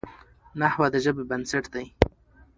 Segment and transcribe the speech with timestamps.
[0.59, 1.85] نحوه د ژبي بنسټ دئ.